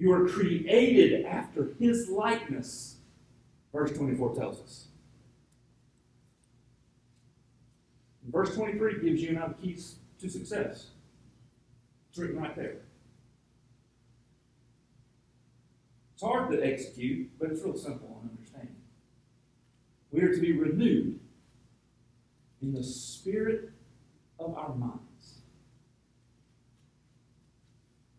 [0.00, 2.96] You are created after his likeness,
[3.70, 4.86] verse 24 tells us.
[8.26, 10.86] Verse 23 gives you and I keys to success.
[12.08, 12.76] It's written right there.
[16.14, 18.76] It's hard to execute, but it's real simple in understanding.
[20.12, 21.20] We are to be renewed
[22.62, 23.68] in the spirit
[24.38, 25.09] of our minds.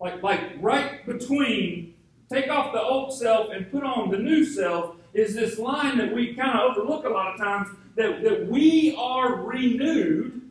[0.01, 1.93] Like, like right between
[2.29, 6.13] take off the old self and put on the new self is this line that
[6.13, 10.41] we kind of overlook a lot of times that, that we are renewed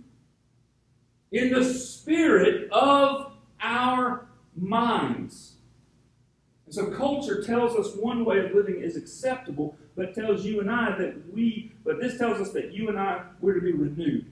[1.33, 5.55] in the spirit of our minds.
[6.67, 10.71] And so culture tells us one way of living is acceptable, but tells you and
[10.71, 14.27] I that we, but this tells us that you and I, we're to be renewed.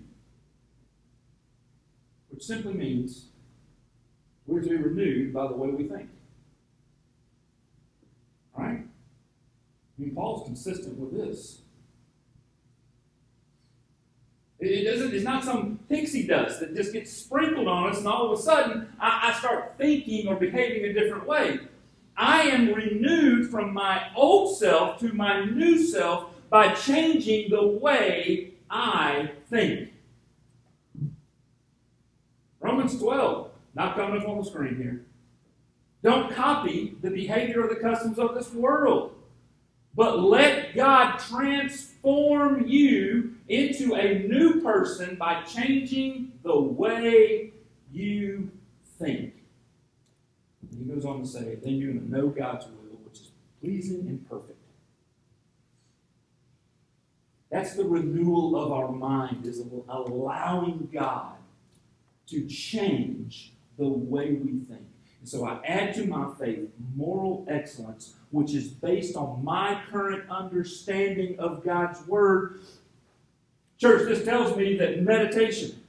[2.30, 3.28] Which simply means
[4.48, 6.08] we're to be renewed by the way we think.
[8.56, 8.78] Right?
[8.78, 11.60] I mean, Paul's consistent with this.
[14.58, 18.32] It doesn't, it's not some pixie dust that just gets sprinkled on us, and all
[18.32, 21.60] of a sudden I, I start thinking or behaving a different way.
[22.16, 28.54] I am renewed from my old self to my new self by changing the way
[28.68, 29.92] I think.
[32.60, 33.47] Romans 12
[33.78, 35.04] not coming up on the screen here.
[36.02, 39.14] Don't copy the behavior or the customs of this world,
[39.94, 47.52] but let God transform you into a new person by changing the way
[47.92, 48.50] you
[48.98, 49.34] think.
[50.70, 53.30] And he goes on to say, then you're going to know God's will, which is
[53.62, 54.58] pleasing and perfect.
[57.50, 61.36] That's the renewal of our mind, is allowing God
[62.26, 64.86] to change the way we think.
[65.20, 70.28] And so I add to my faith moral excellence, which is based on my current
[70.30, 72.60] understanding of God's Word.
[73.78, 75.80] Church, this tells me that meditation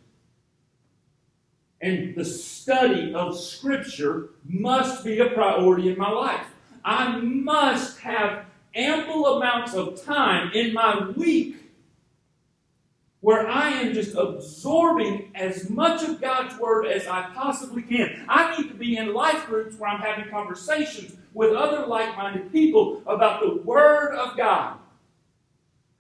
[1.82, 6.46] and the study of Scripture must be a priority in my life.
[6.84, 11.69] I must have ample amounts of time in my week
[13.22, 18.26] where I am just absorbing as much of God's Word as I possibly can.
[18.30, 22.52] I need to be in life groups where I'm having conversations with other like minded
[22.52, 24.78] people about the Word of God.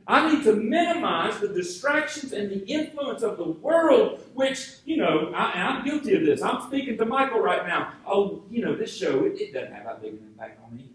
[0.08, 5.32] I need to minimize the distractions and the influence of the world, which, you know,
[5.36, 6.42] I, am guilty of this.
[6.42, 7.94] I'm speaking to Michael right now.
[8.08, 10.90] Oh, you know, this show, it, it doesn't have that big an impact on me.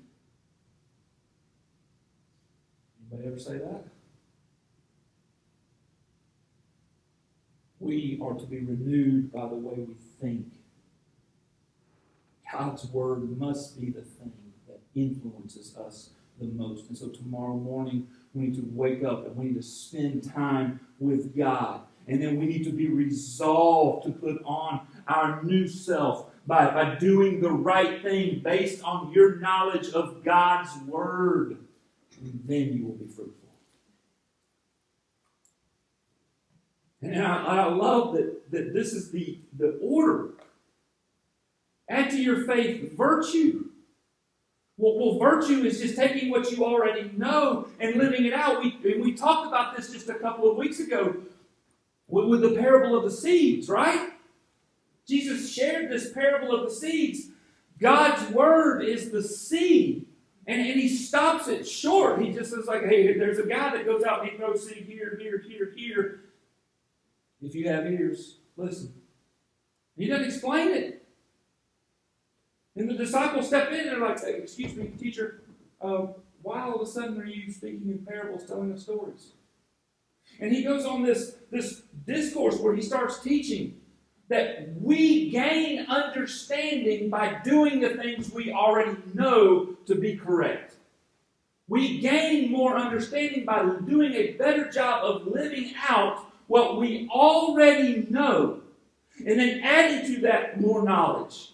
[3.13, 3.85] Anybody ever say that?
[7.85, 10.47] We are to be renewed by the way we think.
[12.51, 14.33] God's word must be the thing
[14.67, 16.89] that influences us the most.
[16.89, 20.81] And so tomorrow morning, we need to wake up and we need to spend time
[20.99, 21.83] with God.
[22.07, 26.97] And then we need to be resolved to put on our new self by, by
[26.97, 31.59] doing the right thing based on your knowledge of God's word.
[32.21, 33.44] And then you will be fruitful.
[37.05, 40.31] And I, I love that, that this is the, the order.
[41.89, 43.67] Add to your faith virtue.
[44.77, 48.61] Well, well, virtue is just taking what you already know and living it out.
[48.61, 51.17] We, we talked about this just a couple of weeks ago
[52.09, 54.11] with, with the parable of the seeds, right?
[55.07, 57.29] Jesus shared this parable of the seeds.
[57.79, 60.07] God's word is the seed.
[60.47, 62.21] And, and he stops it short.
[62.21, 64.87] He just says, like, hey, there's a guy that goes out and he throws seed
[64.89, 66.21] here, here, here, here.
[67.45, 68.95] If you have ears, listen.
[69.97, 71.07] He doesn't explain it.
[72.77, 75.43] And the disciples step in and they're like, excuse me, teacher,
[75.81, 76.07] uh,
[76.43, 79.33] why all of a sudden are you speaking in parables, telling us stories?
[80.41, 83.81] And he goes on this, this discourse where he starts teaching
[84.29, 90.75] that we gain understanding by doing the things we already know to be correct.
[91.69, 98.07] We gain more understanding by doing a better job of living out what we already
[98.11, 98.61] know
[99.19, 101.53] and then adding to that more knowledge.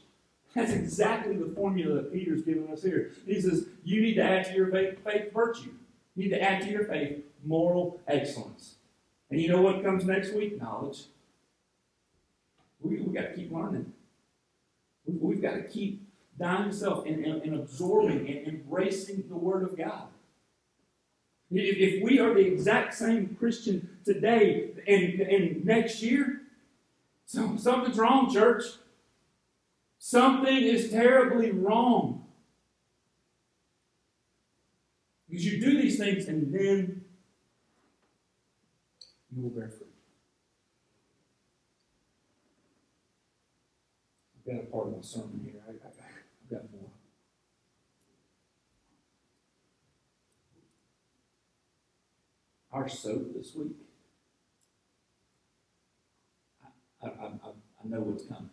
[0.54, 3.12] That's exactly the formula that Peter's giving us here.
[3.24, 5.70] He says, You need to add to your faith, faith virtue.
[6.16, 8.74] You need to add to your faith moral excellence.
[9.30, 10.60] And you know what comes next week?
[10.60, 11.04] Knowledge.
[12.80, 13.92] We, we got to keep learning.
[15.06, 16.02] We, have got to keep
[16.38, 20.04] dying yourself and, and, and, absorbing and embracing the Word of God.
[21.52, 26.42] If, we are the exact same Christian today and, and next year,
[27.30, 28.64] so, something's wrong, church.
[30.00, 32.26] Something is terribly wrong.
[35.28, 37.04] Because you do these things and then
[39.30, 39.86] you will bear fruit.
[44.38, 45.62] I've got a part of my sermon here.
[45.68, 46.89] I, I've got more.
[52.72, 53.76] Our soap this week,
[57.02, 58.50] I, I, I, I know what's coming.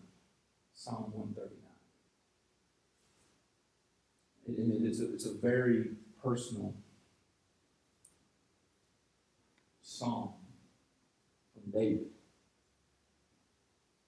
[0.74, 1.68] Psalm 139.
[4.48, 5.92] And it's a, it's a very
[6.24, 6.74] personal
[9.82, 10.34] psalm
[11.54, 12.08] from David,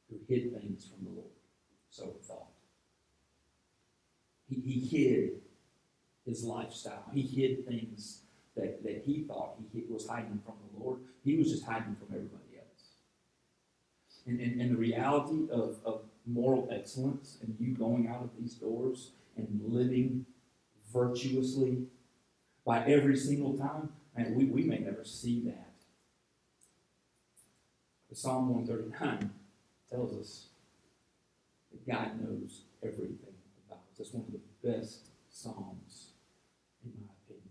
[0.09, 1.31] who hid things from the Lord
[1.89, 2.47] so thought.
[4.47, 5.41] He, he hid
[6.25, 7.05] his lifestyle.
[7.13, 8.21] He hid things
[8.59, 10.99] that, that he thought he was hiding from the Lord.
[11.23, 12.83] He was just hiding from everybody else.
[14.25, 18.55] And, and, and the reality of, of moral excellence and you going out of these
[18.55, 20.25] doors and living
[20.91, 21.83] virtuously
[22.65, 25.71] by every single time, and we, we may never see that.
[28.07, 29.29] But Psalm 139
[29.89, 30.47] tells us
[31.71, 33.35] that God knows everything
[33.67, 33.97] about us.
[33.97, 36.09] That's one of the best Psalms,
[36.83, 37.49] in my opinion.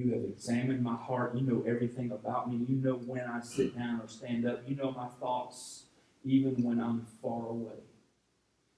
[0.00, 1.36] You have examined my heart.
[1.36, 2.64] You know everything about me.
[2.66, 4.62] You know when I sit down or stand up.
[4.66, 5.84] You know my thoughts,
[6.24, 7.82] even when I'm far away.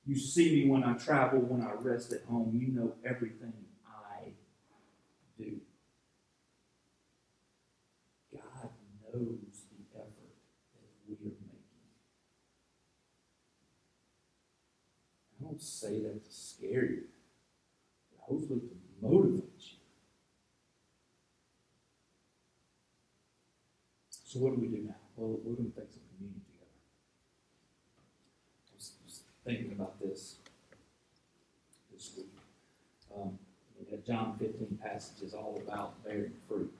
[0.04, 2.58] You see me when I travel, when I rest at home.
[2.60, 3.52] You know everything
[3.86, 4.30] I
[5.38, 5.60] do.
[8.32, 8.70] God
[9.14, 10.34] knows the effort
[10.74, 11.36] that we are making.
[15.40, 17.04] I don't say that to scare you,
[18.10, 19.76] but hopefully to motivate you.
[24.32, 24.94] So, what do we do now?
[25.14, 26.72] Well, we're going to take some communion together.
[28.64, 30.36] I was, was thinking about this
[31.92, 32.32] this week.
[33.14, 33.38] Um,
[33.90, 36.72] that John 15 passage is all about bearing fruit.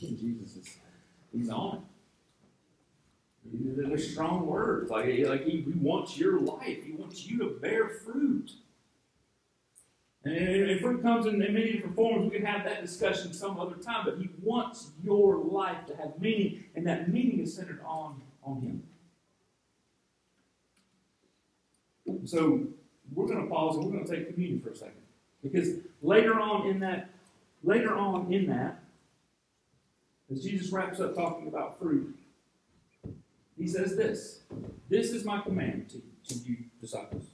[0.00, 0.78] Jesus is
[1.30, 1.84] he's on
[3.44, 3.76] it.
[3.76, 4.90] They're strong words.
[4.90, 6.84] Like, like he, he wants your life.
[6.86, 8.50] He wants you to bear fruit.
[10.24, 12.30] And, and fruit comes in, in many different forms.
[12.30, 14.04] We can have that discussion some other time.
[14.04, 18.60] But he wants your life to have meaning, and that meaning is centered on, on
[18.60, 18.82] him.
[22.24, 22.60] So
[23.14, 24.94] we're going to pause and we're going to take communion for a second.
[25.42, 27.10] Because later on in that,
[27.64, 28.78] later on in that,
[30.30, 32.16] as Jesus wraps up talking about fruit,
[33.58, 34.40] he says this
[34.88, 37.24] This is my command to, to you, disciples.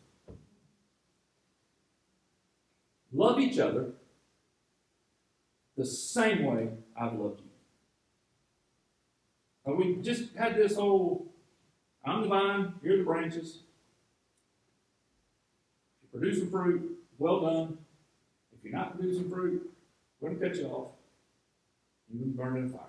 [3.13, 3.93] Love each other
[5.77, 6.69] the same way
[7.01, 7.47] I've loved you.
[9.65, 11.29] And we just had this whole
[12.05, 13.59] I'm the vine, you're the branches.
[16.03, 17.79] If you're producing fruit, well done.
[18.57, 19.71] If you're not producing fruit,
[20.21, 20.93] we're going to cut you off.
[22.09, 22.81] You're going to burn in fire.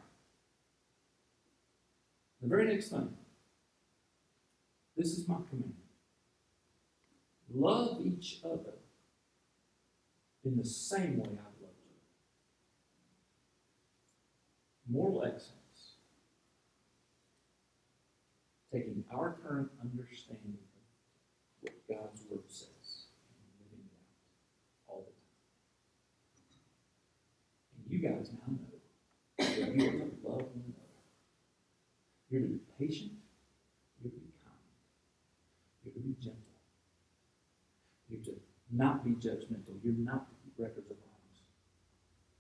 [2.41, 3.13] The very next thing,
[4.95, 5.76] this is my command.
[7.53, 8.78] Love each other
[10.43, 11.97] in the same way I've loved you.
[14.89, 15.55] Moral excellence.
[18.71, 20.59] Taking our current understanding of
[21.61, 23.91] what God's Word says and living it
[24.87, 25.13] out all the
[26.37, 26.55] time.
[27.75, 28.69] And you guys now know
[29.39, 30.99] that you are to love one another.
[32.29, 33.11] You're to be patient
[34.01, 34.55] You're to be kind.
[35.83, 35.99] You're to
[38.72, 39.78] not be judgmental.
[39.84, 41.41] You're not to keep records of wrongs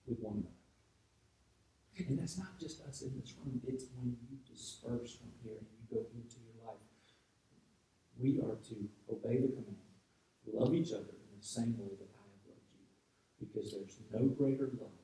[0.07, 2.07] with one another.
[2.07, 5.67] And that's not just us in this room, it's when you disperse from here and
[5.75, 6.79] you go into your life.
[8.17, 8.75] We are to
[9.11, 9.91] obey the command,
[10.47, 12.87] love each other in the same way that I have loved you.
[13.39, 14.99] Because there's no greater love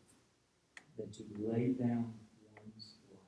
[0.97, 2.13] than to lay down
[2.55, 3.19] one's life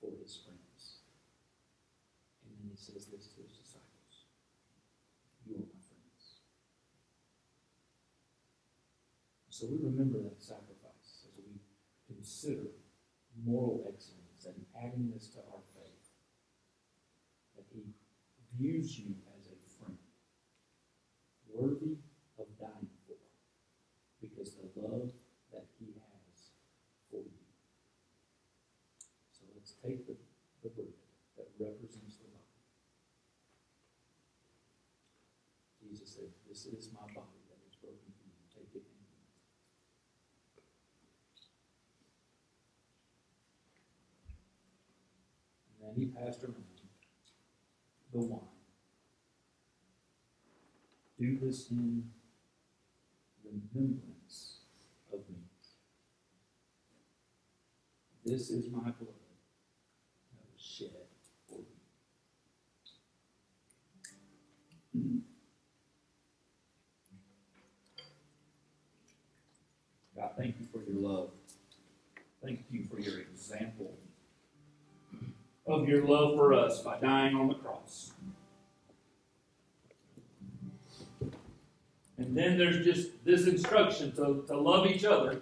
[0.00, 1.00] for his friends.
[2.44, 4.28] And then he says this to his disciples
[5.46, 6.44] You are my friends.
[9.56, 11.56] So we remember that sacrifice as we
[12.12, 12.76] consider
[13.40, 16.12] moral excellence and adding this to our faith.
[17.56, 17.88] That he
[18.60, 19.96] views you as a friend,
[21.48, 21.96] worthy
[22.38, 23.16] of dying for,
[24.20, 25.08] because the love
[25.52, 26.52] that he has
[27.10, 27.40] for you.
[29.32, 30.16] So let's take the,
[30.62, 30.92] the bread
[31.38, 32.44] that represents the body.
[35.80, 38.36] Jesus said, This is my body that is broken for you.
[38.52, 39.16] Take it and eat.
[45.76, 46.56] And then he passed around
[48.12, 48.40] the wine.
[51.18, 52.04] Do this in
[53.42, 54.58] remembrance
[55.10, 55.36] of me.
[58.24, 58.94] This is my blood
[60.34, 60.90] that was shed
[61.48, 61.60] for
[64.92, 65.22] you.
[70.14, 71.30] God, thank you for your love.
[72.42, 73.96] Thank you for your example
[75.66, 78.12] of your love for us by dying on the cross.
[82.18, 85.40] And then there's just this instruction to, to love each other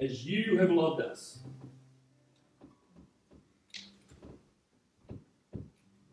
[0.00, 1.40] as you have loved us.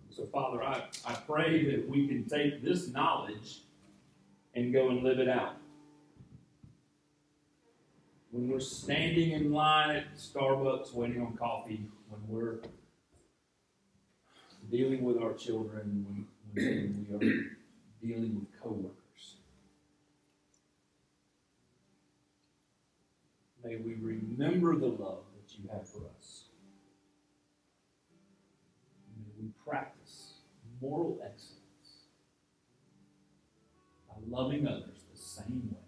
[0.10, 3.62] So, Father, I, I pray that we can take this knowledge
[4.56, 5.56] and go and live it out.
[8.34, 12.62] When we're standing in line at Starbucks waiting on coffee, when we're
[14.72, 17.44] dealing with our children, when, when we are
[18.02, 19.36] dealing with coworkers,
[23.64, 26.46] may we remember the love that you have for us.
[29.16, 30.38] May we practice
[30.82, 32.08] moral excellence
[34.10, 35.83] by loving others the same way.